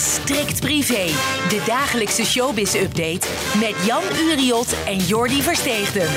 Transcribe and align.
Is 0.00 0.14
Strikt 0.14 0.60
Privé, 0.60 1.06
de 1.48 1.62
dagelijkse 1.66 2.24
showbiz-update 2.24 3.28
met 3.60 3.84
Jan 3.86 4.02
Uriot 4.02 4.84
en 4.86 4.96
Jordi 4.96 5.42
Versteegden. 5.42 6.08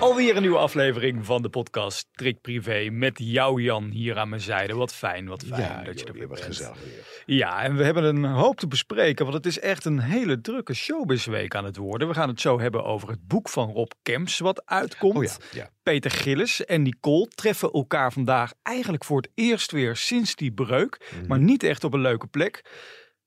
Alweer 0.00 0.36
een 0.36 0.42
nieuwe 0.42 0.58
aflevering 0.58 1.26
van 1.26 1.42
de 1.42 1.48
podcast 1.48 1.98
Strikt 2.12 2.40
Privé 2.40 2.88
met 2.90 3.18
jou 3.22 3.62
Jan 3.62 3.84
hier 3.90 4.18
aan 4.18 4.28
mijn 4.28 4.40
zijde. 4.40 4.74
Wat 4.74 4.94
fijn, 4.94 5.26
wat 5.26 5.44
fijn 5.48 5.84
dat 5.84 6.00
je 6.00 6.06
er 6.06 6.12
weer 6.12 6.28
bent. 6.28 6.40
gezellig 6.40 6.76
weer. 6.84 7.34
Ja, 7.36 7.62
en 7.62 7.76
we 7.76 7.84
hebben 7.84 8.04
een 8.04 8.24
hoop 8.24 8.56
te 8.58 8.66
bespreken, 8.66 9.24
want 9.24 9.36
het 9.36 9.46
is 9.46 9.58
echt 9.58 9.84
een 9.84 9.98
hele 10.00 10.40
drukke 10.40 10.74
showbizweek 10.74 11.54
aan 11.54 11.64
het 11.64 11.76
worden. 11.76 12.08
We 12.08 12.14
gaan 12.14 12.28
het 12.28 12.40
zo 12.40 12.60
hebben 12.60 12.84
over 12.84 13.08
het 13.08 13.26
boek 13.26 13.48
van 13.48 13.70
Rob 13.70 13.90
Kemps 14.02 14.38
wat 14.38 14.62
uitkomt. 14.64 15.16
Oh 15.16 15.24
ja, 15.24 15.30
ja. 15.52 15.70
Peter 15.82 16.10
Gillis 16.10 16.64
en 16.64 16.82
Nicole 16.82 17.28
treffen 17.34 17.70
elkaar 17.72 18.12
vandaag 18.12 18.52
eigenlijk 18.62 19.04
voor 19.04 19.16
het 19.16 19.30
eerst 19.34 19.72
weer 19.72 19.96
sinds 19.96 20.34
die 20.34 20.52
breuk, 20.52 21.10
Mhm. 21.16 21.26
maar 21.26 21.38
niet 21.38 21.62
echt 21.62 21.84
op 21.84 21.92
een 21.94 22.00
leuke 22.00 22.26
plek. 22.26 22.64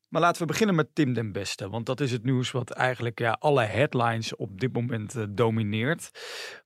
Maar 0.09 0.22
laten 0.22 0.41
we 0.41 0.48
beginnen 0.48 0.76
met 0.76 0.95
Tim 0.95 1.13
den 1.13 1.31
Beste, 1.31 1.70
want 1.70 1.86
dat 1.86 1.99
is 1.99 2.12
het 2.12 2.23
nieuws 2.23 2.52
wat 2.52 2.70
eigenlijk 2.70 3.20
ja, 3.20 3.38
alle 3.40 3.63
headlines 3.63 4.36
op 4.36 4.59
dit 4.59 4.73
moment 4.73 5.16
eh, 5.16 5.23
domineert. 5.30 6.09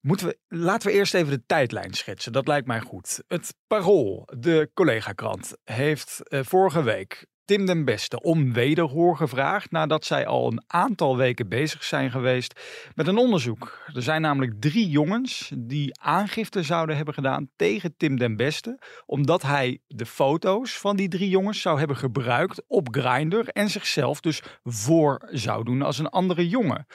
Moeten 0.02 0.28
we, 0.28 0.38
laten 0.48 0.90
we 0.90 0.96
eerst 0.96 1.14
even 1.14 1.32
de 1.32 1.46
tijdlijn 1.46 1.94
schetsen, 1.94 2.32
dat 2.32 2.48
lijkt 2.48 2.68
mij 2.68 2.80
goed. 2.80 3.24
Het 3.28 3.56
Parool, 3.68 4.30
de 4.38 4.72
collega-krant, 4.74 5.58
heeft 5.64 6.28
eh, 6.28 6.40
vorige 6.44 6.84
week 6.84 7.26
Tim 7.54 7.66
den 7.66 7.86
Beste 7.86 8.22
om 8.22 8.54
wederhoor 8.54 9.18
gevraagd 9.18 9.72
nadat 9.72 10.06
zij 10.06 10.26
al 10.26 10.52
een 10.52 10.64
aantal 10.68 11.18
weken 11.18 11.50
bezig 11.50 11.84
zijn 11.84 12.12
geweest 12.12 12.60
met 12.96 13.08
een 13.08 13.18
onderzoek. 13.18 13.80
Er 13.94 14.02
zijn 14.02 14.22
namelijk 14.22 14.62
drie 14.62 14.90
jongens 14.90 15.52
die 15.58 16.00
aangifte 16.02 16.64
zouden 16.64 16.96
hebben 16.96 17.14
gedaan 17.14 17.50
tegen 17.56 17.98
Tim 17.98 18.18
den 18.18 18.36
Beste, 18.36 18.80
omdat 19.06 19.42
hij 19.42 19.82
de 19.88 20.06
foto's 20.06 20.78
van 20.78 20.96
die 20.96 21.08
drie 21.08 21.30
jongens 21.30 21.62
zou 21.62 21.80
hebben 21.80 21.98
gebruikt 21.98 22.64
op 22.68 22.88
Grindr 22.92 23.48
en 23.48 23.70
zichzelf 23.70 24.20
dus 24.20 24.42
voor 24.64 25.28
zou 25.32 25.64
doen 25.64 25.82
als 25.82 26.00
een 26.00 26.10
andere 26.10 26.50
jongen. 26.50 26.86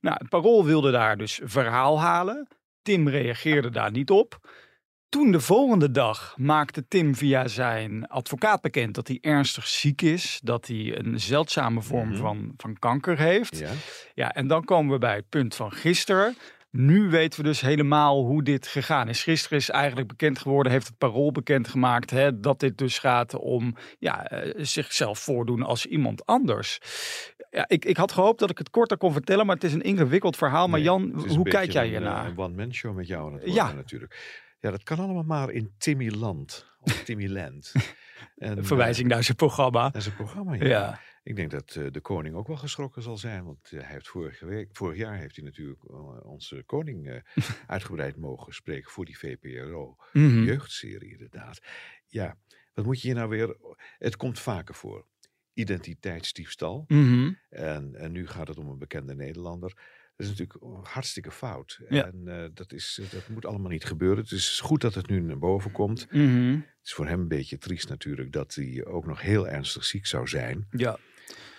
Nou, 0.00 0.16
het 0.18 0.28
Parool 0.28 0.64
wilde 0.64 0.90
daar 0.90 1.16
dus 1.16 1.40
verhaal 1.44 2.00
halen. 2.00 2.48
Tim 2.82 3.08
reageerde 3.08 3.70
daar 3.70 3.90
niet 3.90 4.10
op. 4.10 4.38
Toen 5.10 5.32
de 5.32 5.40
volgende 5.40 5.90
dag 5.90 6.34
maakte 6.38 6.88
Tim 6.88 7.14
via 7.14 7.48
zijn 7.48 8.06
advocaat 8.08 8.60
bekend 8.60 8.94
dat 8.94 9.08
hij 9.08 9.18
ernstig 9.20 9.66
ziek 9.66 10.02
is, 10.02 10.40
dat 10.42 10.66
hij 10.66 10.98
een 10.98 11.20
zeldzame 11.20 11.82
vorm 11.82 12.08
Mhm. 12.08 12.18
van, 12.18 12.52
van 12.56 12.78
kanker 12.78 13.18
heeft. 13.18 13.58
Ja. 13.58 13.70
Ja, 14.14 14.32
en 14.32 14.46
dan 14.46 14.64
komen 14.64 14.92
we 14.92 14.98
bij 14.98 15.14
het 15.14 15.28
punt 15.28 15.54
van 15.54 15.72
gisteren. 15.72 16.36
Nu 16.70 17.08
weten 17.08 17.40
we 17.40 17.46
dus 17.46 17.60
helemaal 17.60 18.24
hoe 18.24 18.42
dit 18.42 18.66
gegaan 18.66 19.08
is. 19.08 19.22
Gisteren 19.22 19.58
is 19.58 19.70
eigenlijk 19.70 20.08
bekend 20.08 20.38
geworden, 20.38 20.72
heeft 20.72 20.86
het 20.86 20.98
parool 20.98 21.32
bekendgemaakt, 21.32 22.10
hè, 22.10 22.40
dat 22.40 22.60
dit 22.60 22.78
dus 22.78 22.98
gaat 22.98 23.34
om 23.34 23.74
ja, 23.98 24.24
eh, 24.26 24.52
zichzelf 24.64 25.18
voordoen 25.18 25.62
als 25.62 25.86
iemand 25.86 26.26
anders. 26.26 26.78
Ja, 27.50 27.64
ik, 27.68 27.84
ik 27.84 27.96
had 27.96 28.12
gehoopt 28.12 28.38
dat 28.40 28.50
ik 28.50 28.58
het 28.58 28.70
korter 28.70 28.96
kon 28.96 29.12
vertellen, 29.12 29.46
maar 29.46 29.54
het 29.54 29.64
is 29.64 29.72
een 29.72 29.82
ingewikkeld 29.82 30.36
verhaal. 30.36 30.68
Maar 30.68 30.80
Jan, 30.80 31.12
hoe 31.14 31.36
een 31.36 31.42
kijk 31.42 31.70
jij 31.72 31.84
een, 31.84 31.90
hiernaar? 31.90 32.24
eh, 32.24 32.30
Een 32.30 32.38
one-man 32.38 32.74
show 32.74 32.96
met 32.96 33.06
jou 33.06 33.26
aan 33.32 33.38
het 33.38 33.52
Ja. 33.54 33.72
natuurlijk. 33.72 34.38
Ja, 34.60 34.70
dat 34.70 34.82
kan 34.82 34.98
allemaal 34.98 35.22
maar 35.22 35.50
in 35.50 35.74
Timmyland. 35.78 36.66
Of 36.80 37.02
Timmyland. 37.04 37.72
En, 38.36 38.58
Een 38.58 38.64
verwijzing 38.64 39.08
naar 39.08 39.24
zijn 39.24 39.36
programma. 39.36 39.82
Dat 39.82 40.00
is 40.00 40.06
een 40.06 40.14
programma, 40.14 40.54
ja. 40.54 40.64
Ja. 40.64 41.00
Ik 41.22 41.36
denk 41.36 41.50
dat 41.50 41.74
eh, 41.74 41.86
de 41.90 42.00
koning 42.00 42.34
ook 42.34 42.46
wel 42.46 42.56
geschrokken 42.56 43.02
zal 43.02 43.16
zijn. 43.16 43.44
Want 43.44 43.72
eh, 43.72 43.80
hij 43.80 43.92
heeft 43.92 44.08
vorige 44.08 44.46
week, 44.46 44.68
vorig 44.72 44.98
jaar 44.98 45.16
heeft 45.16 45.36
hij 45.36 45.44
natuurlijk 45.44 45.84
eh, 45.84 46.24
onze 46.24 46.62
koning 46.66 47.08
eh, 47.08 47.20
uitgebreid 47.66 48.16
mogen 48.16 48.54
spreken 48.54 48.90
voor 48.90 49.04
die 49.04 49.18
VPRO. 49.18 49.96
Mhm. 50.12 50.42
Jeugdserie 50.42 51.12
inderdaad. 51.12 51.60
Ja, 52.06 52.36
wat 52.74 52.84
moet 52.84 53.00
je 53.00 53.06
hier 53.06 53.16
nou 53.16 53.28
weer... 53.28 53.56
Het 53.98 54.16
komt 54.16 54.38
vaker 54.38 54.74
voor. 54.74 55.06
Identiteitsdiefstal. 55.52 56.84
Mhm. 56.88 57.32
En, 57.48 57.94
en 57.94 58.12
nu 58.12 58.26
gaat 58.26 58.48
het 58.48 58.58
om 58.58 58.68
een 58.68 58.78
bekende 58.78 59.14
Nederlander. 59.14 59.72
Dat 60.20 60.30
is 60.32 60.38
natuurlijk 60.38 60.86
hartstikke 60.88 61.30
fout. 61.30 61.80
Ja. 61.88 62.04
En 62.06 62.22
eh, 62.26 62.48
dat, 62.54 62.72
is, 62.72 63.00
dat 63.10 63.28
moet 63.28 63.46
allemaal 63.46 63.70
niet 63.70 63.84
gebeuren. 63.84 64.18
Het 64.22 64.32
is 64.32 64.60
goed 64.62 64.80
dat 64.80 64.94
het 64.94 65.08
nu 65.08 65.20
naar 65.20 65.38
boven 65.38 65.72
komt. 65.72 66.06
Mhm. 66.10 66.52
Het 66.52 66.88
is 66.88 66.92
voor 66.92 67.06
hem 67.06 67.20
een 67.20 67.28
beetje 67.28 67.58
triest 67.58 67.88
natuurlijk 67.88 68.32
dat 68.32 68.54
hij 68.54 68.84
ook 68.86 69.06
nog 69.06 69.20
heel 69.20 69.48
ernstig 69.48 69.84
ziek 69.84 70.06
zou 70.06 70.28
zijn. 70.28 70.66
Ja. 70.70 70.98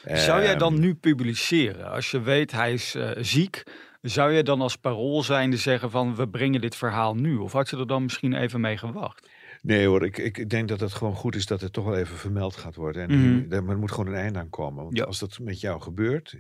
Zou 0.06 0.42
jij 0.44 0.56
dan 0.56 0.74
Ehm, 0.74 0.82
nu 0.82 0.96
publiceren? 0.96 1.92
Als 1.92 2.12
je 2.12 2.22
weet 2.22 2.52
hij 2.52 2.74
is 2.74 2.96
eh, 2.96 3.10
ziek, 3.24 3.64
zou 4.02 4.32
je 4.32 4.44
dan 4.44 4.62
als 4.62 4.76
parool 4.78 5.24
zijnde 5.24 5.58
zeggen 5.58 5.92
van 5.92 6.16
we 6.16 6.28
brengen 6.30 6.62
dit 6.62 6.76
verhaal 6.76 7.16
nu? 7.16 7.36
Of 7.38 7.52
had 7.52 7.70
je 7.70 7.78
er 7.78 7.88
dan 7.88 8.04
misschien 8.04 8.34
even 8.34 8.62
mee 8.62 8.78
gewacht? 8.78 9.30
Nee 9.62 9.86
hoor, 9.88 10.06
ik, 10.06 10.18
ik 10.18 10.50
denk 10.50 10.68
dat 10.68 10.80
het 10.80 10.94
gewoon 10.94 11.16
goed 11.16 11.36
is 11.36 11.46
dat 11.46 11.62
het 11.62 11.74
toch 11.74 11.86
wel 11.86 11.98
even 11.98 12.18
vermeld 12.18 12.56
gaat 12.56 12.76
worden. 12.76 13.10
En 13.10 13.48
maar 13.48 13.70
er 13.76 13.78
moet 13.78 13.92
gewoon 13.92 14.08
een 14.08 14.20
einde 14.20 14.40
aan 14.40 14.50
komen. 14.50 14.84
Want 14.84 14.98
Ja. 14.98 15.04
als 15.04 15.20
dat 15.20 15.40
met 15.40 15.60
jou 15.60 15.82
gebeurt, 15.82 16.36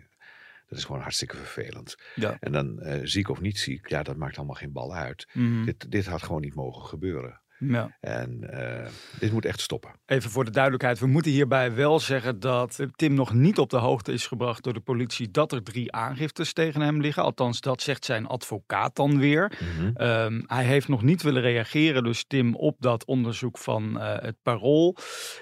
dat 0.72 0.80
is 0.80 0.86
gewoon 0.86 1.02
hartstikke 1.02 1.38
vervelend. 1.38 1.96
Ja. 2.16 2.38
En 2.40 2.52
dan 2.52 2.80
eh, 2.80 3.00
ziek 3.04 3.30
of 3.30 3.42
niet 3.42 3.60
ziek, 3.60 3.90
ja, 3.90 4.04
dat 4.04 4.16
maakt 4.16 4.38
allemaal 4.38 4.56
geen 4.56 4.72
bal 4.72 4.96
uit. 4.96 5.28
Mhm. 5.34 5.66
Dit, 5.66 5.92
dit 5.92 6.06
had 6.06 6.24
gewoon 6.24 6.42
niet 6.42 6.56
mogen 6.56 6.86
gebeuren. 6.86 7.42
Ja. 7.68 7.98
En 8.00 8.50
eh, 8.50 8.88
dit 9.20 9.32
moet 9.32 9.46
echt 9.46 9.62
stoppen. 9.62 9.92
Even 10.06 10.32
voor 10.32 10.46
de 10.46 10.52
duidelijkheid, 10.52 11.00
we 11.00 11.08
moeten 11.08 11.32
hierbij 11.32 11.74
wel 11.76 12.00
zeggen 12.00 12.40
dat 12.40 12.80
Tim 12.96 13.14
nog 13.14 13.34
niet 13.34 13.60
op 13.60 13.70
de 13.70 13.78
hoogte 13.78 14.12
is 14.12 14.28
gebracht 14.28 14.64
door 14.64 14.74
de 14.74 14.80
politie 14.80 15.32
dat 15.32 15.52
er 15.52 15.64
drie 15.64 15.92
aangiftes 15.92 16.54
tegen 16.54 16.82
hem 16.82 17.02
liggen. 17.02 17.24
Althans, 17.24 17.62
dat 17.62 17.82
zegt 17.82 18.06
zijn 18.06 18.28
advocaat 18.28 18.96
dan 18.96 19.20
weer. 19.20 19.52
Mhm. 19.60 19.92
Ehm, 19.96 20.42
hij 20.46 20.64
heeft 20.64 20.88
nog 20.88 21.04
niet 21.04 21.22
willen 21.22 21.42
reageren, 21.42 22.04
dus 22.04 22.24
Tim, 22.28 22.56
op 22.56 22.76
dat 22.80 23.06
onderzoek 23.06 23.58
van 23.58 24.00
eh, 24.00 24.24
het 24.24 24.36
parool. 24.44 24.96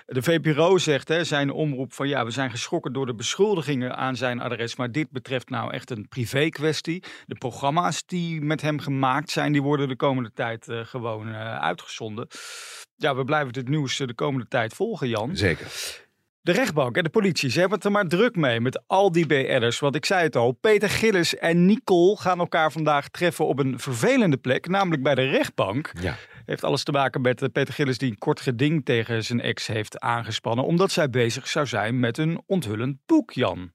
De 0.05 0.21
VPRO 0.21 0.77
zegt, 0.77 1.07
hè, 1.07 1.23
zijn 1.23 1.51
omroep 1.51 1.93
van 1.93 2.07
ja, 2.07 2.25
we 2.25 2.31
zijn 2.31 2.51
geschrokken 2.51 2.93
door 2.93 3.05
de 3.05 3.15
beschuldigingen 3.15 3.97
aan 3.97 4.15
zijn 4.15 4.39
adres, 4.39 4.75
maar 4.75 4.91
dit 4.91 5.11
betreft 5.11 5.49
nou 5.49 5.73
echt 5.73 5.89
een 5.89 6.07
privé 6.07 6.49
kwestie. 6.49 7.03
De 7.25 7.35
programma's 7.35 8.05
die 8.05 8.41
met 8.41 8.61
hem 8.61 8.79
gemaakt 8.79 9.29
zijn, 9.29 9.51
die 9.51 9.61
worden 9.61 9.87
de 9.87 9.95
komende 9.95 10.31
tijd 10.33 10.67
eh, 10.67 10.79
gewoon 10.85 11.27
eh, 11.27 11.59
uitgezonden. 12.17 12.27
Ja, 12.95 13.15
we 13.15 13.23
blijven 13.23 13.53
dit 13.53 13.67
nieuws 13.67 13.99
eh, 13.99 14.07
de 14.07 14.13
komende 14.13 14.47
tijd 14.47 14.73
volgen, 14.73 15.07
Jan. 15.07 15.35
Zeker. 15.35 15.67
De 16.41 16.51
rechtbank 16.51 16.97
en 16.97 17.03
de 17.03 17.09
politie, 17.09 17.49
ze 17.49 17.59
hebben 17.59 17.77
het 17.77 17.85
er 17.85 17.91
maar 17.91 18.07
druk 18.07 18.35
mee 18.35 18.59
met 18.59 18.83
al 18.87 19.11
die 19.11 19.25
BR'ers. 19.25 19.79
Want 19.79 19.95
ik 19.95 20.05
zei 20.05 20.23
het 20.23 20.35
al, 20.35 20.51
Peter 20.51 20.89
Gillis 20.89 21.35
en 21.35 21.65
Nicole 21.65 22.17
gaan 22.17 22.39
elkaar 22.39 22.71
vandaag 22.71 23.09
treffen 23.09 23.45
op 23.45 23.59
een 23.59 23.79
vervelende 23.79 24.37
plek, 24.37 24.67
namelijk 24.67 25.03
bij 25.03 25.15
de 25.15 25.29
rechtbank. 25.29 25.91
Ja. 26.01 26.15
Heeft 26.45 26.63
alles 26.63 26.83
te 26.83 26.91
maken 26.91 27.21
met 27.21 27.41
eh, 27.41 27.49
Peter 27.51 27.73
Gillis 27.73 27.97
die 27.97 28.11
een 28.11 28.17
kort 28.17 28.41
geding 28.41 28.85
tegen 28.85 29.23
zijn 29.23 29.41
ex 29.41 29.67
heeft 29.67 29.99
aangespannen, 29.99 30.65
omdat 30.65 30.91
zij 30.91 31.09
bezig 31.09 31.47
zou 31.47 31.65
zijn 31.65 31.99
met 31.99 32.17
een 32.17 32.41
onthullend 32.45 32.97
boek, 33.05 33.31
Jan. 33.31 33.71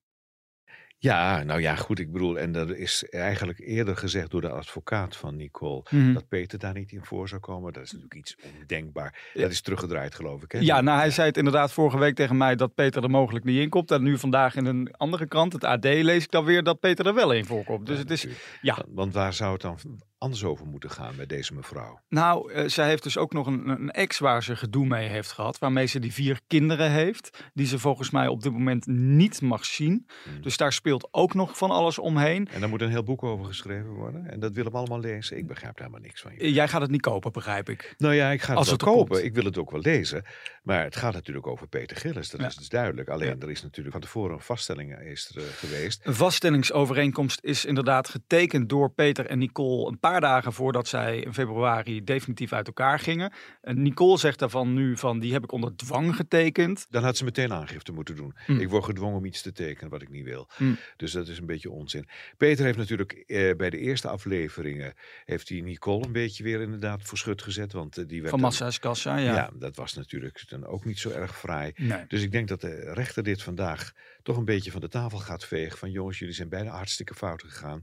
Ja, 1.04 1.42
nou 1.42 1.60
ja, 1.60 1.74
goed. 1.74 1.98
Ik 1.98 2.12
bedoel, 2.12 2.38
en 2.38 2.52
dat 2.52 2.70
is 2.70 3.04
eigenlijk 3.10 3.58
eerder 3.58 3.96
gezegd 3.96 4.30
door 4.30 4.40
de 4.40 4.48
advocaat 4.48 5.16
van 5.16 5.36
Nicole. 5.36 5.82
Mhm. 5.90 6.12
Dat 6.12 6.28
Peter 6.28 6.58
daar 6.58 6.74
niet 6.74 6.92
in 6.92 7.04
voor 7.04 7.28
zou 7.28 7.40
komen. 7.40 7.72
Dat 7.72 7.82
is 7.82 7.92
natuurlijk 7.92 8.20
iets 8.20 8.36
ondenkbaar. 8.60 9.30
Dat 9.34 9.50
is 9.50 9.60
teruggedraaid, 9.60 10.14
geloof 10.14 10.42
ik. 10.42 10.52
Hè? 10.52 10.58
Ja, 10.58 10.80
nou 10.80 10.98
hij 10.98 11.10
zei 11.10 11.26
het 11.28 11.36
inderdaad 11.36 11.72
vorige 11.72 11.98
week 11.98 12.14
tegen 12.14 12.36
mij 12.36 12.56
dat 12.56 12.74
Peter 12.74 13.02
er 13.02 13.10
mogelijk 13.10 13.44
niet 13.44 13.60
in 13.60 13.68
komt. 13.68 13.90
En 13.90 14.02
nu 14.02 14.18
vandaag 14.18 14.56
in 14.56 14.66
een 14.66 14.94
andere 14.96 15.26
krant, 15.26 15.52
het 15.52 15.64
AD, 15.64 15.84
lees 15.84 16.24
ik 16.24 16.30
dan 16.30 16.44
weer 16.44 16.62
dat 16.62 16.80
Peter 16.80 17.06
er 17.06 17.14
wel 17.14 17.32
in 17.32 17.44
voorkomt. 17.44 17.86
Dus 17.86 17.98
het 17.98 18.10
is, 18.10 18.26
ja, 18.60 18.84
Want 18.88 19.14
waar 19.14 19.32
zou 19.32 19.52
het 19.52 19.62
dan 19.62 19.78
anders 20.24 20.44
over 20.44 20.66
moeten 20.66 20.90
gaan 20.90 21.16
met 21.16 21.28
deze 21.28 21.54
mevrouw? 21.54 22.00
Nou, 22.08 22.52
eh, 22.52 22.68
zij 22.68 22.88
heeft 22.88 23.02
dus 23.02 23.18
ook 23.18 23.32
nog 23.32 23.46
een, 23.46 23.68
een 23.68 23.90
ex 23.90 24.18
waar 24.18 24.42
ze 24.42 24.56
gedoe 24.56 24.86
mee 24.86 25.08
heeft 25.08 25.32
gehad. 25.32 25.58
Waarmee 25.58 25.86
ze 25.86 25.98
die 25.98 26.12
vier 26.12 26.40
kinderen 26.46 26.90
heeft. 26.90 27.44
Die 27.54 27.66
ze 27.66 27.78
volgens 27.78 28.10
mij 28.10 28.26
op 28.28 28.42
dit 28.42 28.52
moment 28.52 28.86
niet 28.86 29.40
mag 29.40 29.64
zien. 29.64 30.06
Hmm. 30.24 30.42
Dus 30.42 30.56
daar 30.56 30.72
speelt 30.72 31.08
ook 31.10 31.34
nog 31.34 31.56
van 31.58 31.70
alles 31.70 31.98
omheen. 31.98 32.48
En 32.52 32.60
daar 32.60 32.68
moet 32.68 32.80
een 32.80 32.90
heel 32.90 33.02
boek 33.02 33.22
over 33.22 33.44
geschreven 33.46 33.90
worden. 33.90 34.26
En 34.30 34.40
dat 34.40 34.52
willen 34.52 34.72
we 34.72 34.78
allemaal 34.78 35.00
lezen. 35.00 35.36
Ik 35.36 35.46
begrijp 35.46 35.76
daar 35.76 35.90
maar 35.90 36.00
niks 36.00 36.20
van. 36.20 36.30
Eh, 36.30 36.54
Jij 36.54 36.68
gaat 36.68 36.80
het 36.80 36.90
niet 36.90 37.00
kopen, 37.00 37.32
begrijp 37.32 37.68
ik. 37.68 37.94
Nou 37.98 38.14
ja, 38.14 38.30
ik 38.30 38.40
ga 38.42 38.48
het 38.48 38.56
Als 38.58 38.66
wel 38.66 38.74
het 38.76 38.84
kopen. 38.86 39.06
komt. 39.14 39.24
Ik 39.26 39.34
wil 39.34 39.44
het 39.44 39.58
ook 39.58 39.70
wel 39.70 39.80
lezen. 39.80 40.24
Maar 40.62 40.82
het 40.84 40.96
gaat 40.96 41.12
natuurlijk 41.12 41.46
over 41.46 41.66
Peter 41.66 41.96
Gillis. 41.96 42.30
Dat 42.30 42.40
Ja. 42.40 42.46
is 42.46 42.56
dus 42.56 42.68
duidelijk. 42.68 43.08
Alleen 43.08 43.28
Ja. 43.28 43.36
er 43.40 43.50
is 43.50 43.62
natuurlijk 43.62 43.92
van 43.94 44.00
tevoren 44.04 44.34
een 44.34 44.40
vaststelling 44.40 44.98
is 44.98 45.30
er, 45.34 45.42
eh, 45.42 45.48
geweest. 45.48 46.00
Een 46.06 46.14
vaststellingsovereenkomst 46.14 47.38
is 47.42 47.64
inderdaad 47.64 48.08
getekend 48.08 48.68
door 48.68 48.90
Peter 48.90 49.26
en 49.26 49.38
Nicole 49.38 49.88
een 49.90 49.98
paar 49.98 50.13
paar 50.20 50.30
dagen 50.30 50.52
voordat 50.52 50.88
zij 50.88 51.18
in 51.18 51.34
februari 51.34 52.04
definitief 52.04 52.52
uit 52.52 52.66
elkaar 52.66 52.98
gingen. 52.98 53.32
En 53.60 53.82
Nicole 53.82 54.18
zegt 54.18 54.38
daarvan 54.38 54.74
nu 54.74 54.96
van 54.96 55.18
die 55.18 55.32
heb 55.32 55.42
ik 55.42 55.52
onder 55.52 55.76
dwang 55.76 56.16
getekend. 56.16 56.86
Dan 56.90 57.02
had 57.04 57.16
ze 57.16 57.24
meteen 57.24 57.52
aangifte 57.52 57.92
moeten 57.92 58.16
doen. 58.16 58.34
Hmm. 58.46 58.60
Ik 58.60 58.68
word 58.68 58.84
gedwongen 58.84 59.16
om 59.16 59.24
iets 59.24 59.42
te 59.42 59.52
tekenen 59.52 59.90
wat 59.90 60.02
ik 60.02 60.08
niet 60.08 60.24
wil. 60.24 60.48
Hmm. 60.56 60.78
Dus 60.96 61.12
dat 61.12 61.28
is 61.28 61.38
een 61.38 61.46
beetje 61.46 61.70
onzin. 61.70 62.08
Peter 62.36 62.64
heeft 62.64 62.78
natuurlijk 62.78 63.12
eh, 63.12 63.56
bij 63.56 63.70
de 63.70 63.78
eerste 63.78 64.08
afleveringen... 64.08 64.94
heeft 65.24 65.48
hij 65.48 65.60
Nicole 65.60 66.04
een 66.04 66.12
beetje 66.12 66.44
weer 66.44 66.60
inderdaad 66.60 67.02
voor 67.02 67.18
schut 67.18 67.42
gezet. 67.42 67.72
Want 67.72 67.98
eh, 67.98 68.04
die 68.06 68.18
werd 68.18 68.30
Van 68.30 68.40
dan- 68.40 68.48
Massa's 68.48 68.78
Kassa, 68.78 69.16
ja. 69.16 69.34
ja. 69.34 69.50
dat 69.54 69.76
was 69.76 69.94
natuurlijk 69.94 70.44
dan 70.48 70.66
ook 70.66 70.84
niet 70.84 70.98
zo 70.98 71.10
erg 71.10 71.38
fraai. 71.38 71.72
Nee. 71.76 72.04
Dus 72.08 72.22
ik 72.22 72.32
denk 72.32 72.48
dat 72.48 72.60
de 72.60 72.92
rechter 72.92 73.22
dit 73.22 73.42
vandaag 73.42 73.92
toch 74.22 74.36
een 74.36 74.44
beetje 74.44 74.70
van 74.70 74.80
de 74.80 74.88
tafel 74.88 75.18
gaat 75.18 75.44
vegen. 75.44 75.78
Van 75.78 75.90
jongens, 75.90 76.18
jullie 76.18 76.34
zijn 76.34 76.48
bijna 76.48 76.70
hartstikke 76.70 77.14
fout 77.14 77.42
gegaan. 77.42 77.82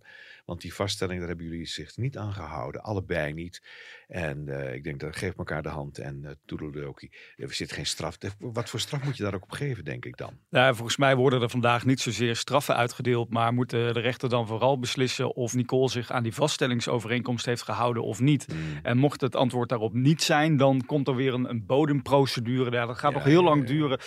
Want 0.51 0.63
die 0.63 0.73
vaststelling, 0.73 1.19
daar 1.19 1.27
hebben 1.27 1.45
jullie 1.45 1.65
zich 1.65 1.97
niet 1.97 2.17
aan 2.17 2.33
gehouden. 2.33 2.81
Allebei 2.81 3.33
niet. 3.33 3.61
En 4.07 4.47
eh, 4.47 4.73
ik 4.73 4.83
denk, 4.83 4.99
dat 4.99 5.15
geef 5.15 5.37
elkaar 5.37 5.63
de 5.63 5.69
hand 5.69 5.97
en 5.97 6.21
uh, 6.23 6.31
toedeledokie. 6.45 7.11
Er 7.35 7.53
zit 7.53 7.71
geen 7.71 7.85
straf. 7.85 8.17
Wat 8.39 8.69
voor 8.69 8.79
straf 8.79 9.03
moet 9.03 9.17
je 9.17 9.23
daar 9.23 9.33
ook 9.33 9.43
op 9.43 9.51
geven, 9.51 9.85
denk 9.85 10.05
ik 10.05 10.17
dan? 10.17 10.39
Ja, 10.49 10.73
volgens 10.73 10.97
mij 10.97 11.15
worden 11.15 11.41
er 11.41 11.49
vandaag 11.49 11.85
niet 11.85 11.99
zozeer 11.99 12.35
straffen 12.35 12.75
uitgedeeld. 12.75 13.29
Maar 13.29 13.53
moet 13.53 13.69
de 13.69 13.89
rechter 13.89 14.29
dan 14.29 14.47
vooral 14.47 14.79
beslissen 14.79 15.35
of 15.35 15.53
Nicole 15.53 15.89
zich 15.89 16.11
aan 16.11 16.23
die 16.23 16.33
vaststellingsovereenkomst 16.33 17.45
heeft 17.45 17.61
gehouden 17.61 18.03
of 18.03 18.19
niet. 18.19 18.45
Hmm. 18.45 18.79
En 18.83 18.97
mocht 18.97 19.21
het 19.21 19.35
antwoord 19.35 19.69
daarop 19.69 19.93
niet 19.93 20.21
zijn, 20.21 20.57
dan 20.57 20.85
komt 20.85 21.07
er 21.07 21.15
weer 21.15 21.33
een, 21.33 21.49
een 21.49 21.65
bodemprocedure. 21.65 22.71
Ja, 22.71 22.85
dat 22.85 22.97
gaat 22.97 23.11
Ja, 23.11 23.17
nog 23.17 23.25
heel 23.25 23.43
ja, 23.43 23.47
lang 23.47 23.65
duren. 23.65 23.99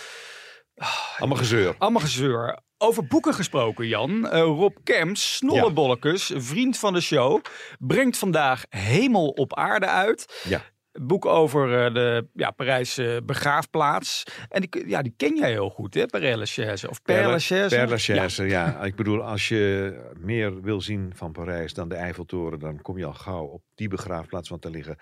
Allemaal 1.17 1.37
gezeur. 1.37 1.75
Allemaal 1.77 2.01
gezeur. 2.01 2.59
Over 2.77 3.07
boeken 3.07 3.33
gesproken, 3.33 3.87
Jan. 3.87 4.29
Eh, 4.29 4.39
Rob 4.39 4.77
Kemps, 4.83 5.35
Snollebollekes, 5.35 6.31
vriend 6.35 6.77
van 6.77 6.93
de 6.93 7.01
show, 7.01 7.41
brengt 7.79 8.17
vandaag 8.17 8.65
Hemel 8.69 9.27
op 9.29 9.55
aarde 9.55 9.87
uit. 9.87 10.41
Ja. 10.47 10.61
Boek 11.01 11.25
over 11.25 11.85
eh, 11.85 11.93
de 11.93 12.27
ja, 12.33 12.51
Parijse 12.51 13.21
begraafplaats. 13.25 14.23
En 14.49 14.61
die, 14.61 14.87
ja, 14.87 15.01
die 15.01 15.13
ken 15.17 15.35
jij 15.35 15.49
heel 15.49 15.69
goed, 15.69 15.93
hè? 15.93 16.05
Père 16.05 16.37
Lachaise. 16.37 16.89
Of 16.89 17.01
Père 17.01 17.29
Lachaise. 17.29 17.75
Père 17.75 17.89
Lachaise, 17.89 18.43
ja. 18.43 18.83
Ik 18.83 18.95
bedoel, 18.95 19.23
als 19.23 19.47
je 19.47 19.93
meer 20.19 20.61
wil 20.61 20.81
zien 20.81 21.11
van 21.15 21.31
Parijs 21.31 21.73
dan 21.73 21.89
de 21.89 21.95
Eiffeltoren, 21.95 22.59
dan 22.59 22.81
kom 22.81 22.97
je 22.97 23.05
al 23.05 23.13
gauw 23.13 23.45
op 23.45 23.63
die 23.75 23.87
begraafplaats. 23.87 24.49
Want 24.49 24.61
daar 24.61 24.71
liggen 24.71 24.97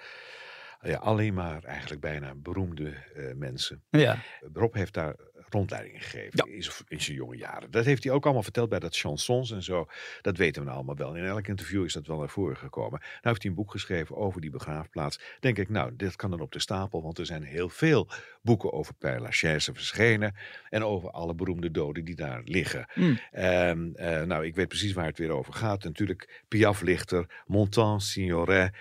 ja, 0.83 0.97
alleen 0.97 1.33
maar 1.33 1.63
eigenlijk 1.63 2.01
bijna 2.01 2.33
beroemde 2.35 2.89
eh, 2.89 3.33
mensen. 3.35 3.83
Ja. 3.89 4.17
Rob 4.53 4.73
heeft 4.73 4.93
daar 4.93 5.15
rondleidingen 5.53 6.01
gegeven 6.01 6.31
Ja. 6.33 6.53
in, 6.87 7.01
zijn- 7.01 7.15
jonge 7.17 7.37
jaren. 7.37 7.71
Dat 7.71 7.85
heeft 7.85 8.03
hij 8.03 8.13
ook 8.13 8.23
allemaal 8.23 8.43
verteld 8.43 8.69
bij 8.69 8.79
dat 8.79 8.97
chansons 8.97 9.51
en 9.51 9.63
zo. 9.63 9.85
Dat 10.21 10.37
weten 10.37 10.61
we 10.61 10.65
nou 10.67 10.75
allemaal 10.77 10.95
wel. 10.95 11.15
In 11.15 11.25
elk 11.25 11.47
interview 11.47 11.83
is 11.85 11.93
dat 11.93 12.07
wel 12.07 12.17
naar 12.19 12.29
voren 12.29 12.57
gekomen. 12.57 12.99
Nou 12.99 13.11
heeft 13.21 13.41
hij 13.41 13.51
een 13.51 13.57
boek 13.57 13.71
geschreven 13.71 14.15
over 14.15 14.41
die 14.41 14.49
begraafplaats. 14.49 15.19
Denk 15.39 15.57
ik, 15.57 15.69
nou, 15.69 15.95
dit 15.95 16.15
kan 16.15 16.29
dan 16.29 16.41
op 16.41 16.51
de 16.51 16.59
stapel, 16.59 17.01
want 17.03 17.17
er 17.17 17.25
zijn 17.25 17.43
heel 17.43 17.69
veel 17.69 18.07
boeken 18.41 18.73
over 18.73 18.93
Père 18.93 19.19
Lachaise 19.19 19.73
verschenen. 19.73 20.35
En 20.69 20.83
over 20.83 21.09
alle 21.11 21.35
beroemde 21.35 21.71
doden 21.71 22.05
die 22.05 22.15
daar 22.15 22.41
liggen. 22.45 22.85
Mm. 22.95 23.19
Ehm, 23.31 23.89
eh, 23.95 24.21
nou, 24.21 24.45
ik 24.45 24.55
weet 24.55 24.67
precies 24.67 24.93
waar 24.93 25.05
het 25.05 25.17
weer 25.17 25.31
over 25.31 25.53
gaat. 25.53 25.83
Natuurlijk 25.83 26.41
Piaf 26.47 26.81
Lichter, 26.81 27.25
Montand, 27.45 28.03
Signoret, 28.03 28.73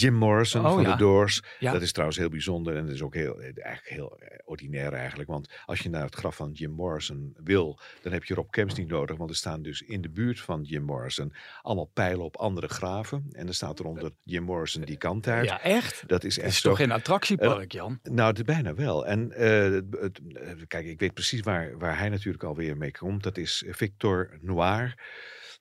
Jim 0.00 0.14
Morrison 0.14 0.66
Oh, 0.66 0.72
van 0.72 0.82
ja. 0.82 0.90
de 0.92 0.96
Doors. 0.96 1.42
Ja. 1.58 1.72
Dat 1.72 1.82
is 1.82 1.92
trouwens 1.92 2.18
heel 2.18 2.28
bijzonder 2.28 2.76
en 2.76 2.86
dat 2.86 2.94
is 2.94 3.02
ook 3.02 3.14
heel, 3.14 3.40
eh, 3.40 3.44
eigenlijk 3.44 3.88
heel 3.88 4.16
eh, 4.18 4.38
ordinair 4.44 4.92
eigenlijk. 4.92 5.28
Want 5.28 5.48
als 5.66 5.80
je 5.80 5.88
naar 5.90 6.04
het 6.04 6.14
graf 6.14 6.36
van 6.36 6.52
Jim 6.52 6.70
Morrison 6.70 7.36
wil, 7.44 7.80
dan 8.02 8.12
heb 8.12 8.24
je 8.24 8.34
Rob 8.34 8.50
Kemps 8.50 8.74
niet 8.74 8.88
nodig. 8.88 9.16
Want 9.16 9.30
er 9.30 9.36
staan 9.36 9.62
dus 9.62 9.82
in 9.82 10.00
de 10.00 10.10
buurt 10.10 10.40
van 10.40 10.62
Jim 10.62 10.82
Morrison 10.82 11.32
allemaal 11.62 11.90
pijlen 11.94 12.24
op 12.24 12.36
andere 12.36 12.68
graven. 12.68 13.26
En 13.32 13.46
er 13.46 13.54
staat 13.54 13.80
eronder 13.80 14.10
Jim 14.22 14.42
Morrison 14.42 14.82
die 14.82 14.96
kant 14.96 15.26
uit. 15.26 15.44
ja, 15.44 15.62
echt? 15.62 16.04
Dat 16.06 16.24
is 16.24 16.36
Het 16.36 16.44
echt 16.44 16.54
is 16.54 16.60
toch 16.60 16.76
geen 16.76 16.92
attractiepark, 16.92 17.72
Jan? 17.72 17.98
Nou, 18.02 18.44
bijna 18.44 18.74
wel. 18.74 19.06
En 19.06 19.32
eh, 19.32 19.62
het, 20.00 20.20
eh, 20.34 20.50
kijk, 20.66 20.86
ik 20.86 21.00
weet 21.00 21.14
precies 21.14 21.40
waar, 21.40 21.78
waar 21.78 21.98
hij 21.98 22.08
natuurlijk 22.08 22.44
alweer 22.44 22.76
mee 22.76 22.90
komt. 22.92 23.22
Dat 23.22 23.36
is 23.36 23.64
Victor 23.68 24.38
Noir. 24.40 24.94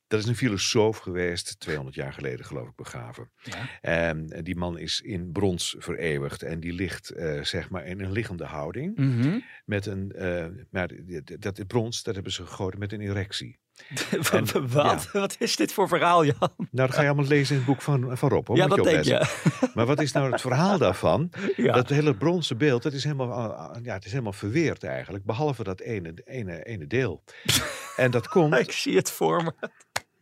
Dat 0.07 0.19
is 0.19 0.25
een 0.25 0.35
filosoof 0.35 0.97
geweest, 0.97 1.59
200 1.59 1.95
jaar 1.95 2.13
geleden 2.13 2.45
geloof 2.45 2.67
ik 2.67 2.75
begraven. 2.75 3.31
Ja. 3.43 3.69
En 3.81 4.27
die 4.43 4.55
man 4.55 4.77
is 4.77 5.01
in 5.01 5.31
brons 5.31 5.75
vereeuwigd 5.79 6.43
en 6.43 6.59
die 6.59 6.73
ligt 6.73 7.09
eh, 7.09 7.43
zeg 7.43 7.69
maar 7.69 7.85
in 7.85 8.01
een 8.01 8.11
liggende 8.11 8.45
houding. 8.45 8.97
Mhm. 8.97 9.39
Met 9.65 9.85
een, 9.85 10.11
eh, 10.11 10.47
maar 10.69 10.91
dat- 11.05 11.41
dat 11.41 11.67
brons, 11.67 12.03
dat 12.03 12.13
hebben 12.13 12.31
ze 12.33 12.45
gegoten 12.45 12.79
met 12.79 12.91
een 12.93 13.01
erectie. 13.01 13.59
En- 14.31 14.69
Wat? 14.71 15.09
Wat 15.11 15.35
is 15.39 15.55
dit 15.55 15.73
voor 15.73 15.87
verhaal, 15.87 16.25
Jan? 16.25 16.35
Nou, 16.57 16.67
dat 16.71 16.93
ga 16.93 17.01
je 17.01 17.07
allemaal 17.07 17.25
lezen 17.27 17.51
in 17.55 17.61
het 17.61 17.69
boek 17.69 17.81
van, 17.81 18.17
van 18.17 18.29
Rob. 18.29 18.47
Hoor. 18.47 18.57
ja, 18.57 18.67
Moet 18.67 18.75
dat 18.77 18.85
je 18.85 18.91
denk 18.91 19.03
je. 19.03 19.69
Maar 19.73 19.85
wat 19.85 20.01
is 20.01 20.11
nou 20.11 20.31
het 20.31 20.41
verhaal 20.41 20.77
daarvan? 20.77 21.29
Ja. 21.55 21.73
Dat 21.73 21.89
hele 21.89 22.15
bronzen 22.15 22.57
beeld, 22.57 22.83
dat 22.83 22.93
is 22.93 23.03
helemaal, 23.03 23.31
ah, 23.31 23.69
ah, 23.69 23.83
ja, 23.83 23.93
het 23.93 24.05
is 24.05 24.11
helemaal 24.11 24.33
verweerd 24.33 24.83
eigenlijk. 24.83 25.25
Behalve 25.25 25.63
dat 25.63 25.79
ene, 25.79 26.13
ene, 26.25 26.63
ene 26.63 26.87
deel. 26.87 27.23
En 27.95 28.11
dat 28.11 28.27
komt, 28.27 28.53
Ik 28.55 28.71
zie 28.71 28.95
het 28.95 29.11
voor 29.11 29.43
me. 29.43 29.53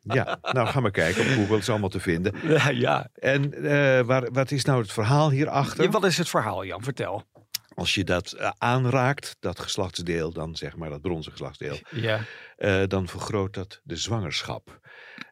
ja, 0.02 0.38
nou 0.42 0.68
ga 0.68 0.80
maar 0.80 0.92
kijken 0.92 1.22
op 1.22 1.28
Google, 1.28 1.54
het 1.54 1.62
is 1.62 1.70
allemaal 1.70 1.90
te 1.90 2.00
vinden. 2.00 2.34
Ja, 2.44 2.70
ja. 2.70 3.10
En 3.14 3.54
eh, 3.54 4.00
waar, 4.06 4.32
wat 4.32 4.52
is 4.52 4.66
nou 4.66 4.82
het 4.82 4.92
verhaal 4.92 5.30
hierachter? 5.32 5.84
Ja, 5.84 5.90
Wat 5.90 6.04
is 6.06 6.18
het 6.18 6.30
verhaal, 6.30 6.66
Jan? 6.66 6.84
Vertel. 6.84 7.24
Als 7.76 7.94
je 7.96 8.04
dat 8.04 8.32
eh, 8.32 8.52
aanraakt, 8.58 9.36
dat 9.40 9.60
geslachtsdeel, 9.60 10.32
dan 10.34 10.56
zeg 10.56 10.76
maar 10.76 10.90
dat 10.90 11.02
bronzen 11.02 11.32
geslachtsdeel, 11.32 11.80
Ja. 11.92 12.20
eh, 12.58 12.84
dan 12.88 13.08
vergroot 13.08 13.54
dat 13.54 13.80
de 13.84 13.96
zwangerschap. 13.96 14.80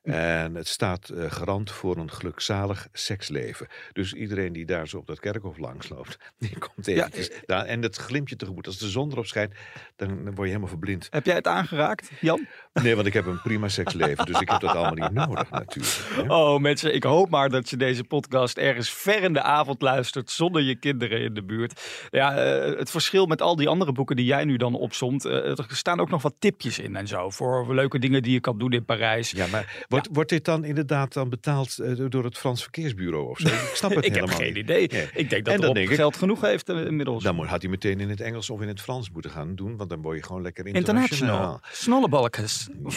En 0.04 0.56
het 0.56 0.68
staat 0.68 1.10
eh, 1.10 1.32
garant 1.32 1.72
voor 1.72 1.98
een 1.98 2.12
gelukzalig 2.12 2.88
seksleven. 2.92 3.68
Dus 3.94 4.14
iedereen 4.14 4.54
die 4.54 4.66
daar 4.66 4.88
zo 4.88 4.98
op 4.98 5.08
dat 5.08 5.20
kerkhof 5.20 5.58
langsloopt, 5.58 6.18
die 6.40 6.58
komt 6.58 6.88
eventjes 6.88 7.32
daar. 7.46 7.66
En 7.66 7.82
het 7.82 7.96
glimt 7.96 8.30
je 8.30 8.36
tegemoet. 8.36 8.68
Als 8.68 8.78
de 8.78 8.90
zon 8.90 9.12
erop 9.12 9.26
schijnt, 9.26 9.54
dan, 9.96 10.24
word 10.24 10.38
je 10.38 10.44
helemaal 10.44 10.68
verblind. 10.68 11.08
Heb 11.10 11.26
jij 11.26 11.36
het 11.36 11.48
aangeraakt, 11.48 12.12
Jan? 12.20 12.48
Nee, 12.74 12.96
want 12.96 13.08
ik 13.08 13.14
heb 13.14 13.26
een 13.26 13.42
prima 13.42 13.68
seksleven, 13.68 14.26
dus 14.26 14.40
ik 14.40 14.50
heb 14.50 14.60
dat 14.60 14.76
allemaal 14.76 15.10
niet 15.10 15.28
nodig 15.28 15.50
natuurlijk. 15.50 16.00
hè. 16.14 16.34
Oh, 16.34 16.60
mensen, 16.60 16.94
ik 16.94 17.04
hoop 17.04 17.30
maar 17.30 17.50
dat 17.50 17.70
je 17.70 17.78
deze 17.78 18.04
podcast 18.04 18.58
ergens 18.58 18.90
ver 18.90 19.24
in 19.24 19.34
de 19.34 19.42
avond 19.42 19.82
luistert 19.82 20.32
zonder 20.32 20.62
je 20.62 20.76
kinderen 20.76 21.22
in 21.22 21.34
de 21.34 21.44
buurt. 21.44 21.82
Ja, 22.10 22.36
eh, 22.36 22.78
het 22.78 22.92
verschil 22.92 23.26
met 23.26 23.42
al 23.42 23.56
die 23.56 23.68
andere 23.68 23.92
boeken 23.92 24.16
die 24.16 24.26
jij 24.26 24.46
nu 24.46 24.58
dan 24.58 24.76
opsomt, 24.76 25.26
eh, 25.26 25.58
er 25.58 25.66
staan 25.68 26.00
ook 26.00 26.10
nog 26.10 26.22
wat 26.22 26.36
tipjes 26.40 26.80
in 26.80 26.96
en 26.96 27.08
zo 27.08 27.30
voor 27.30 27.76
leuke 27.76 28.00
dingen 28.00 28.24
die 28.24 28.34
je 28.34 28.40
kan 28.40 28.58
doen 28.58 28.72
in 28.72 28.86
Parijs. 28.86 29.32
Ja, 29.32 29.48
maar 29.48 29.86
wordt, 29.92 30.08
wordt 30.12 30.30
dit 30.30 30.46
dan 30.46 30.64
inderdaad 30.64 31.14
dan 31.14 31.30
betaald 31.30 31.80
eh, 31.80 31.92
door 32.10 32.24
het 32.24 32.38
Frans 32.38 32.62
Verkeersbureau 32.62 33.30
of 33.30 33.40
zo? 33.40 33.48
Ik 33.48 33.72
snap 33.74 33.96
het 33.96 34.06
ik 34.12 34.16
heb 34.16 34.30
geen 34.30 34.48
niet. 34.48 34.58
idee. 34.58 34.88
Nee. 34.92 35.10
Ik 35.14 35.30
denk 35.30 35.46
dat 35.46 35.54
En 35.54 35.60
dan 35.60 35.66
Rob 35.70 35.76
denk 35.76 35.90
ik- 35.90 35.96
geld 35.96 36.18
genoeg 36.18 36.42
heeft 36.42 36.70
eh, 36.70 36.86
inmiddels. 36.86 37.24
Dan 37.24 37.46
had 37.46 37.62
hij 37.62 37.72
meteen 37.72 38.00
in 38.00 38.10
het 38.10 38.22
Engels 38.22 38.50
of 38.50 38.62
in 38.62 38.68
het 38.68 38.82
Frans 38.82 39.10
moeten 39.10 39.32
gaan 39.32 39.56
doen, 39.56 39.78
want 39.78 39.90
dan 39.90 40.02
word 40.02 40.18
je 40.18 40.24
gewoon 40.24 40.42
lekker 40.42 40.66
International. 40.66 41.04
internationaal. 41.04 41.60
Snollebalkjes. 41.72 42.68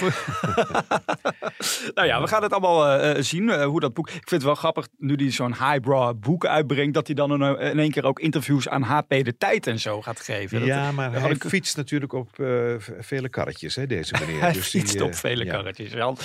nou 1.94 2.06
ja, 2.06 2.20
we 2.20 2.26
gaan 2.26 2.43
het 2.43 2.52
allemaal 2.52 2.87
eh, 2.99 3.23
zien, 3.23 3.62
hoe 3.62 3.81
dat 3.81 3.94
boek... 3.94 4.06
Ik 4.06 4.12
vind 4.12 4.31
het 4.31 4.43
wel 4.43 4.55
grappig, 4.55 4.88
nu 4.99 5.14
hij 5.14 5.31
zo'n 5.31 5.55
highbrow 5.55 6.19
boek 6.20 6.46
uitbrengt... 6.46 6.94
dat 6.94 7.06
hij 7.06 7.17
dan 7.17 7.43
in, 7.43 7.58
in 7.58 7.79
één 7.79 7.91
keer 7.91 8.05
ook 8.05 8.20
interviews 8.20 8.69
aan 8.69 8.82
HP 8.82 9.08
De 9.08 9.34
Tijd 9.39 9.67
en 9.67 9.81
zo 9.81 10.03
gaat 10.03 10.20
geven. 10.20 10.58
Dat- 10.58 10.69
Ja, 10.69 10.93
maar 10.93 11.13
hij 11.13 11.31
ik- 11.31 11.44
fietst 11.44 11.77
natuurlijk 11.77 12.13
op 12.13 12.29
vele 13.01 13.29
karretjes, 13.29 13.74
hè, 13.77 13.86
deze 13.86 14.15
meneer. 14.20 14.41
Hij 14.41 14.53
Dus 14.53 14.69
fietst 14.69 15.01
op 15.01 15.15
vele 15.15 15.44
ja. 15.44 15.53
karretjes. 15.53 15.93
Jan. 15.93 16.17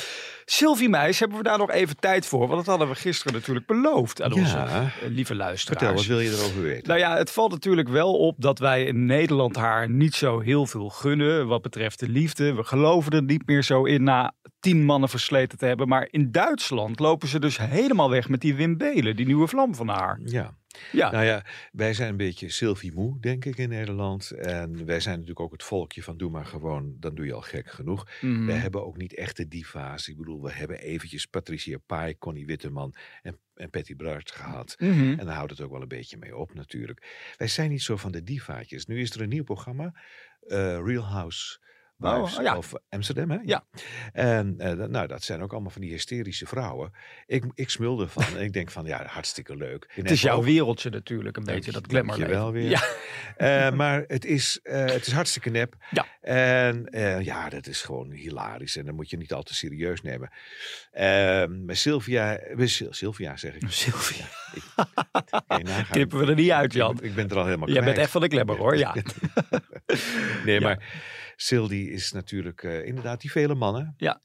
Sylvie 0.51 0.89
Meis, 0.89 1.19
hebben 1.19 1.37
we 1.37 1.43
daar 1.43 1.57
nog 1.57 1.71
even 1.71 1.95
tijd 1.97 2.25
voor? 2.25 2.39
Want 2.39 2.51
dat 2.51 2.65
hadden 2.65 2.87
we 2.87 2.95
gisteren 2.95 3.33
natuurlijk 3.33 3.65
beloofd 3.65 4.21
aan 4.21 4.33
Ja. 4.33 4.39
onze 4.41 4.57
eh, 4.57 4.81
lieve 5.07 5.35
luisteraars. 5.35 5.79
Vertel, 5.79 5.95
wat 5.95 6.05
wil 6.05 6.19
je 6.19 6.29
erover 6.37 6.61
weten? 6.61 6.87
Nou 6.87 6.99
ja, 6.99 7.17
het 7.17 7.31
valt 7.31 7.51
natuurlijk 7.51 7.87
wel 7.89 8.13
op 8.17 8.35
dat 8.37 8.59
wij 8.59 8.83
in 8.83 9.05
Nederland 9.05 9.55
haar 9.55 9.89
niet 9.89 10.13
zo 10.13 10.39
heel 10.39 10.65
veel 10.65 10.89
gunnen 10.89 11.47
wat 11.47 11.61
betreft 11.61 11.99
de 11.99 12.09
liefde. 12.09 12.53
We 12.53 12.63
geloven 12.63 13.11
er 13.11 13.23
niet 13.23 13.47
meer 13.47 13.63
zo 13.63 13.83
in 13.83 14.03
na 14.03 14.33
tien 14.59 14.85
mannen 14.85 15.09
versleten 15.09 15.57
te 15.57 15.65
hebben. 15.65 15.87
Maar 15.87 16.07
in 16.11 16.31
Duitsland 16.31 16.99
lopen 16.99 17.27
ze 17.27 17.39
dus 17.39 17.57
helemaal 17.57 18.09
weg 18.09 18.29
met 18.29 18.41
die 18.41 18.55
Wim 18.55 18.77
Belen, 18.77 19.15
die 19.15 19.25
nieuwe 19.25 19.47
vlam 19.47 19.75
van 19.75 19.87
haar. 19.87 20.19
Ja. 20.25 20.57
Ja, 20.91 21.11
Nou 21.11 21.25
ja, 21.25 21.45
wij 21.71 21.93
zijn 21.93 22.09
een 22.09 22.17
beetje 22.17 22.49
Sylvie 22.49 22.93
Moe, 22.93 23.19
denk 23.19 23.45
ik, 23.45 23.57
in 23.57 23.69
Nederland. 23.69 24.31
En 24.31 24.85
wij 24.85 24.99
zijn 24.99 25.13
natuurlijk 25.13 25.39
ook 25.39 25.51
het 25.51 25.63
volkje 25.63 26.03
van 26.03 26.17
doe 26.17 26.29
maar 26.29 26.45
gewoon, 26.45 26.95
dan 26.99 27.15
doe 27.15 27.25
je 27.25 27.33
al 27.33 27.41
gek 27.41 27.71
genoeg. 27.71 28.07
Mhm. 28.21 28.45
We 28.45 28.53
hebben 28.53 28.85
ook 28.85 28.97
niet 28.97 29.15
echte 29.15 29.47
diva's. 29.47 30.07
Ik 30.07 30.17
bedoel, 30.17 30.41
we 30.41 30.51
hebben 30.51 30.79
eventjes 30.79 31.25
Patricia 31.25 31.77
Pai, 31.85 32.17
Connie 32.17 32.45
Witteman 32.45 32.95
en, 33.21 33.39
en 33.53 33.69
Patty 33.69 33.95
Bart 33.95 34.31
gehad. 34.31 34.75
Mhm. 34.79 35.19
En 35.19 35.25
daar 35.25 35.35
houdt 35.35 35.51
het 35.51 35.61
ook 35.61 35.71
wel 35.71 35.81
een 35.81 35.87
beetje 35.87 36.17
mee 36.17 36.37
op 36.37 36.53
natuurlijk. 36.53 37.33
Wij 37.37 37.47
zijn 37.47 37.69
niet 37.69 37.81
zo 37.81 37.97
van 37.97 38.11
de 38.11 38.23
divaatjes. 38.23 38.85
Nu 38.85 38.99
is 38.99 39.11
er 39.11 39.21
een 39.21 39.29
nieuw 39.29 39.43
programma, 39.43 39.93
eh, 40.47 40.79
Real 40.85 41.05
House 41.05 41.59
Oh, 42.01 42.31
ja. 42.41 42.57
of 42.57 42.73
Amsterdam, 42.89 43.29
hè? 43.31 43.37
Ja. 43.43 43.63
En 44.13 44.55
eh, 44.57 44.77
dat- 44.77 44.89
nou, 44.89 45.07
dat 45.07 45.23
zijn 45.23 45.41
ook 45.41 45.51
allemaal 45.51 45.69
van 45.71 45.81
die 45.81 45.91
hysterische 45.91 46.45
vrouwen. 46.45 46.91
Ik, 47.25 47.43
ik 47.53 47.69
smulde 47.69 48.07
van 48.07 48.23
en 48.23 48.43
ik 48.43 48.53
denk 48.53 48.71
van, 48.71 48.85
ja, 48.85 49.05
hartstikke 49.05 49.55
leuk. 49.55 49.91
Het 49.93 50.11
is 50.11 50.21
jouw 50.21 50.43
wereldje 50.43 50.89
natuurlijk, 50.89 51.37
een 51.37 51.43
beetje, 51.43 51.71
dat 51.71 51.85
glamour 51.87 52.19
je 52.19 52.25
wel 52.27 52.51
weer. 52.51 52.69
Ja, 52.69 52.81
Eh, 53.39 53.71
maar 53.71 54.03
het 54.07 54.25
is, 54.25 54.59
eh, 54.63 54.85
het 54.85 55.07
is 55.07 55.13
hartstikke 55.13 55.49
nep. 55.49 55.75
Ja. 55.91 56.05
En 56.21 56.87
ja, 57.23 57.49
dat 57.49 57.67
is 57.67 57.81
gewoon 57.81 58.11
hilarisch. 58.11 58.75
En 58.77 58.85
dan 58.85 58.95
moet 58.95 59.09
je 59.09 59.17
niet 59.17 59.33
al 59.33 59.43
te 59.43 59.53
serieus 59.55 60.01
nemen. 60.01 60.29
Ehm, 60.91 61.65
maar 61.65 61.75
Sylvia, 61.75 62.39
Sylvia 62.89 63.37
zeg 63.37 63.55
ik. 63.55 63.63
Sylvia. 63.67 64.25
Nagaan. 65.47 65.85
Knippen 65.89 66.19
we 66.19 66.25
er 66.25 66.35
niet 66.35 66.51
uit, 66.51 66.73
Jan. 66.73 66.95
Ik, 66.95 67.01
ik 67.01 67.15
ben 67.15 67.29
er 67.29 67.37
al 67.37 67.45
helemaal 67.45 67.69
Jij 67.69 67.83
bent 67.83 67.97
echt 67.97 68.11
van 68.11 68.21
de 68.21 68.27
glamour, 68.27 68.57
hoor, 68.59 68.77
ja. 68.77 68.95
Nee, 70.45 70.59
Ja. 70.59 70.67
maar 70.67 70.83
Sil 71.47 71.67
die 71.67 71.91
is 71.91 72.11
natuurlijk 72.11 72.63
eh, 72.63 72.85
inderdaad 72.85 73.21
die 73.21 73.31
vele 73.31 73.55
mannen. 73.55 73.93
Ja. 73.97 74.21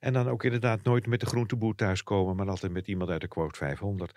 En 0.00 0.12
dan 0.12 0.28
ook 0.28 0.44
inderdaad 0.44 0.82
nooit 0.82 1.06
met 1.06 1.20
de 1.20 1.26
groenteboer 1.26 1.74
thuiskomen, 1.74 2.36
maar 2.36 2.48
altijd 2.48 2.72
met 2.72 2.86
iemand 2.86 3.10
uit 3.10 3.20
de 3.20 3.28
quote 3.28 3.58
500. 3.58 4.12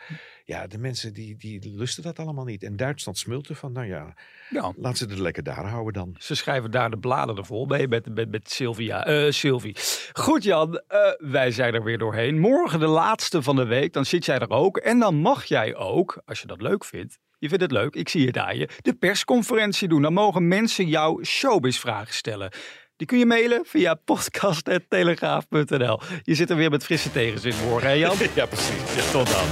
Ja, 0.46 0.68
de 0.68 0.78
mensen 0.78 1.14
die, 1.14 1.38
die 1.38 1.72
lusten 1.76 2.04
dat 2.04 2.20
allemaal 2.20 2.46
niet. 2.46 2.64
En 2.64 2.76
Duitsland 2.76 3.18
smult 3.18 3.50
ervan, 3.50 3.72
nou 3.72 3.88
ja, 3.88 4.14
Ja. 4.50 4.74
laat 4.78 4.98
ze 4.98 5.08
er 5.08 5.22
lekker 5.22 5.44
daar 5.44 5.66
houden 5.66 5.94
dan. 5.94 6.16
Ze 6.18 6.36
schrijven 6.36 6.72
daar 6.72 6.90
de 6.90 6.98
bladen 6.98 7.38
er 7.38 7.46
vol 7.46 7.66
mee 7.66 7.88
met, 7.88 8.16
met, 8.16 8.32
met 8.32 8.52
Sylvia, 8.52 9.06
eh, 9.06 9.32
Sylvie. 9.32 9.76
Goed 10.14 10.44
Jan, 10.44 10.82
eh, 10.88 11.00
wij 11.18 11.52
zijn 11.52 11.74
er 11.74 11.84
weer 11.84 11.98
doorheen. 11.98 12.40
Morgen 12.40 12.80
de 12.80 12.88
laatste 12.88 13.42
van 13.42 13.56
de 13.56 13.66
week, 13.66 13.94
dan 13.94 14.06
zit 14.06 14.26
jij 14.26 14.40
er 14.40 14.50
ook. 14.50 14.78
En 14.78 15.00
dan 15.00 15.16
mag 15.16 15.46
jij 15.46 15.76
ook, 15.76 16.22
als 16.26 16.42
je 16.42 16.48
dat 16.48 16.62
leuk 16.62 16.86
vindt, 16.86 17.20
je 17.40 17.48
vindt 17.48 17.64
het 17.64 17.72
leuk, 17.72 17.96
ik 17.96 18.10
zie 18.10 18.28
het 18.28 18.38
aan 18.38 18.58
je, 18.58 18.70
de 18.82 18.94
persconferentie 18.94 19.88
doen. 19.88 20.02
Dan 20.02 20.14
mogen 20.14 20.48
mensen 20.48 20.88
jou 20.88 21.26
showbiz-vragen 21.26 22.14
stellen. 22.14 22.52
Die 22.96 23.08
kun 23.08 23.18
je 23.18 23.26
mailen 23.26 23.62
via 23.66 23.94
podcast.telegraaf.nl. 23.94 26.00
Je 26.24 26.36
zit 26.36 26.50
er 26.50 26.56
weer 26.56 26.70
met 26.70 26.84
frisse 26.84 27.12
tegenzin 27.12 27.54
morgen, 27.68 27.90
hè 27.90 27.96
Jan? 27.96 28.16
Ja, 28.36 28.46
precies. 28.46 28.96
Ja. 28.96 29.12
Tot 29.12 29.32
dan. 29.32 29.46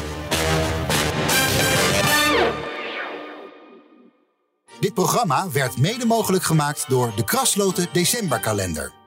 Dit 4.79 4.93
programma 4.93 5.51
werd 5.51 5.77
mede 5.77 6.05
mogelijk 6.05 6.43
gemaakt 6.43 6.89
door 6.89 7.11
de 7.15 7.23
Krasloten 7.23 7.87
Decemberkalender. 7.91 9.04